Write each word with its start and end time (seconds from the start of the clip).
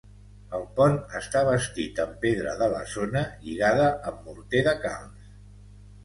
El 0.59 0.63
pont 0.77 0.95
està 1.17 1.41
bastit 1.49 1.99
amb 2.03 2.15
pedra 2.23 2.53
de 2.61 2.69
la 2.71 2.79
zona 2.93 3.21
lligada 3.43 3.85
amb 4.13 4.23
morter 4.31 4.63
de 4.69 4.73
calç. 4.87 5.29